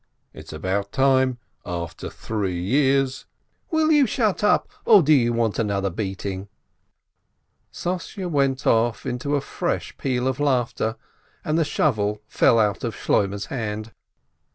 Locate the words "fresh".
9.41-9.95